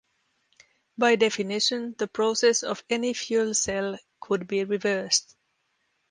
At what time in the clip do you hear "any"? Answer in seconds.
2.89-3.13